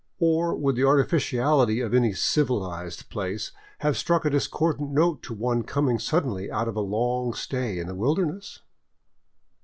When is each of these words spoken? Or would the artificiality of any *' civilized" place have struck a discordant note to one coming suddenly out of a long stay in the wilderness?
Or 0.17 0.55
would 0.55 0.75
the 0.75 0.83
artificiality 0.83 1.79
of 1.79 1.93
any 1.93 2.13
*' 2.13 2.13
civilized" 2.31 3.07
place 3.11 3.51
have 3.81 3.95
struck 3.95 4.25
a 4.25 4.31
discordant 4.31 4.89
note 4.93 5.21
to 5.21 5.33
one 5.35 5.61
coming 5.61 5.99
suddenly 5.99 6.49
out 6.49 6.67
of 6.67 6.75
a 6.75 6.79
long 6.79 7.35
stay 7.35 7.77
in 7.77 7.85
the 7.85 7.93
wilderness? 7.93 8.61